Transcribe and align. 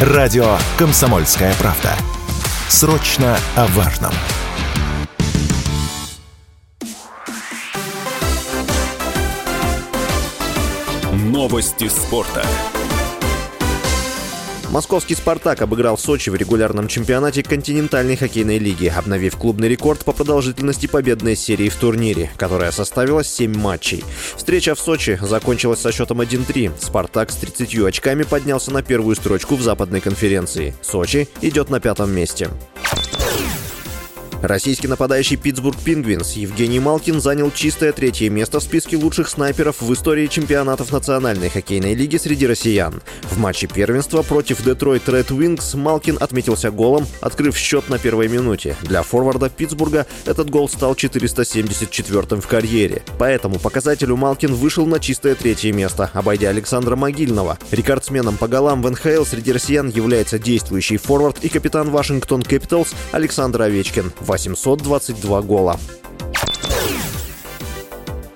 Радио 0.00 0.56
«Комсомольская 0.78 1.52
правда». 1.54 1.90
Срочно 2.68 3.36
о 3.56 3.66
важном. 3.66 4.12
Новости 11.10 11.88
спорта. 11.88 12.46
Московский 14.70 15.14
«Спартак» 15.14 15.62
обыграл 15.62 15.96
Сочи 15.96 16.28
в 16.28 16.34
регулярном 16.34 16.88
чемпионате 16.88 17.42
континентальной 17.42 18.16
хоккейной 18.16 18.58
лиги, 18.58 18.92
обновив 18.94 19.36
клубный 19.36 19.68
рекорд 19.68 20.04
по 20.04 20.12
продолжительности 20.12 20.86
победной 20.86 21.36
серии 21.36 21.70
в 21.70 21.76
турнире, 21.76 22.30
которая 22.36 22.70
составила 22.70 23.24
7 23.24 23.56
матчей. 23.56 24.04
Встреча 24.36 24.74
в 24.74 24.80
Сочи 24.80 25.18
закончилась 25.22 25.80
со 25.80 25.90
счетом 25.90 26.20
1-3. 26.20 26.72
«Спартак» 26.80 27.30
с 27.30 27.36
30 27.36 27.78
очками 27.86 28.24
поднялся 28.24 28.70
на 28.70 28.82
первую 28.82 29.16
строчку 29.16 29.56
в 29.56 29.62
западной 29.62 30.02
конференции. 30.02 30.74
Сочи 30.82 31.28
идет 31.40 31.70
на 31.70 31.80
пятом 31.80 32.10
месте. 32.10 32.50
Российский 34.42 34.86
нападающий 34.86 35.36
Питтсбург 35.36 35.76
Пингвинс 35.84 36.34
Евгений 36.34 36.78
Малкин 36.78 37.20
занял 37.20 37.50
чистое 37.50 37.92
третье 37.92 38.30
место 38.30 38.60
в 38.60 38.62
списке 38.62 38.96
лучших 38.96 39.28
снайперов 39.28 39.82
в 39.82 39.92
истории 39.92 40.28
чемпионатов 40.28 40.92
Национальной 40.92 41.48
хоккейной 41.48 41.94
лиги 41.94 42.18
среди 42.18 42.46
россиян. 42.46 43.02
В 43.24 43.38
матче 43.38 43.66
первенства 43.66 44.22
против 44.22 44.62
Детройт 44.62 45.08
Ред 45.08 45.30
Уингз 45.30 45.76
Малкин 45.76 46.18
отметился 46.20 46.70
голом, 46.70 47.04
открыв 47.20 47.56
счет 47.56 47.88
на 47.88 47.98
первой 47.98 48.28
минуте. 48.28 48.76
Для 48.82 49.02
форварда 49.02 49.50
Питтсбурга 49.50 50.06
этот 50.24 50.50
гол 50.50 50.68
стал 50.68 50.94
474-м 50.94 52.40
в 52.40 52.46
карьере. 52.46 53.02
По 53.18 53.24
этому 53.24 53.58
показателю 53.58 54.14
Малкин 54.14 54.54
вышел 54.54 54.86
на 54.86 55.00
чистое 55.00 55.34
третье 55.34 55.72
место, 55.72 56.10
обойдя 56.14 56.50
Александра 56.50 56.94
Могильного. 56.94 57.58
Рекордсменом 57.72 58.36
по 58.36 58.46
голам 58.46 58.82
в 58.82 58.90
НХЛ 58.90 59.24
среди 59.24 59.50
россиян 59.50 59.88
является 59.88 60.38
действующий 60.38 60.96
форвард 60.96 61.44
и 61.44 61.48
капитан 61.48 61.90
Вашингтон 61.90 62.44
Кэпиталс 62.44 62.94
Александр 63.10 63.62
Овечкин. 63.62 64.12
822 64.28 65.42
гола. 65.42 65.78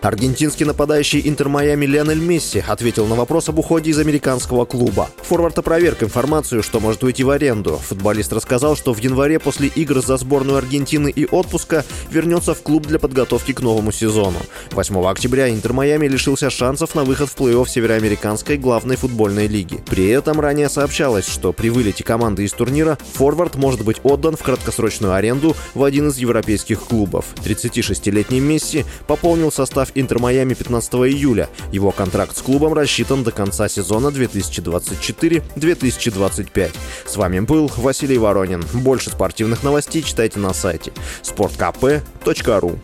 Аргентинский 0.03 0.65
нападающий 0.65 1.23
Интер 1.25 1.49
Майами 1.49 1.87
Лионель 1.87 2.19
Месси 2.19 2.65
ответил 2.67 3.07
на 3.07 3.15
вопрос 3.15 3.49
об 3.49 3.61
уходе 3.61 3.93
из 3.93 4.01
американского 4.01 4.65
клуба. 4.65 5.09
Форвард 5.23 5.57
опроверг 5.59 6.03
информацию, 6.03 6.65
что 6.65 6.81
может 6.81 7.05
уйти 7.05 7.23
в 7.23 7.31
аренду. 7.31 7.77
Футболист 7.77 8.33
рассказал, 8.33 8.75
что 8.75 8.93
в 8.93 8.99
январе 8.99 9.39
после 9.39 9.69
игр 9.69 10.05
за 10.05 10.17
сборную 10.17 10.59
Аргентины 10.59 11.09
и 11.09 11.25
отпуска 11.25 11.85
вернется 12.11 12.55
в 12.55 12.63
клуб 12.63 12.89
для 12.89 12.99
подготовки 12.99 13.53
к 13.53 13.61
новому 13.61 13.93
сезону. 13.93 14.39
8 14.73 15.07
октября 15.07 15.49
Интер 15.51 15.73
Майами 15.73 16.09
лишился 16.09 16.51
шансов 16.51 16.97
на 16.97 17.05
выход 17.05 17.29
в 17.29 17.37
плей-офф 17.37 17.69
североамериканской 17.69 18.57
главной 18.57 18.97
футбольной 18.97 19.47
лиги. 19.47 19.81
При 19.89 20.09
этом 20.09 20.41
ранее 20.41 20.69
сообщалось, 20.69 21.29
что 21.29 21.53
при 21.53 21.71
вылете 21.71 22.03
команды 22.03 22.43
из 22.43 22.53
турнира 22.53 22.99
форвард 23.13 23.55
может 23.55 23.85
быть 23.85 23.99
отдан 24.03 24.35
в 24.35 24.43
краткосрочную 24.43 25.15
аренду 25.15 25.55
в 25.75 25.85
один 25.85 26.09
из 26.09 26.19
европейских 26.19 26.81
клубов. 26.81 27.27
36-летний 27.45 28.41
Месси 28.41 28.85
пополнил 29.07 29.53
состав 29.53 29.92
Интер 29.95 30.19
Майами 30.19 30.55
15 30.55 30.95
июля. 30.95 31.51
Его 31.71 31.91
контракт 31.91 32.35
с 32.37 32.43
клубом 32.43 32.75
рассчитан 32.75 33.25
до 33.25 33.33
конца 33.33 33.69
сезона 33.69 34.09
2024-2025. 34.09 36.71
С 37.07 37.17
вами 37.17 37.41
был 37.41 37.71
Василий 37.77 38.19
Воронин. 38.19 38.65
Больше 38.73 39.11
спортивных 39.11 39.63
новостей 39.63 40.03
читайте 40.03 40.39
на 40.39 40.55
сайте 40.55 40.93
sportkp.ru 41.23 42.79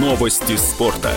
Новости 0.00 0.56
спорта. 0.56 1.12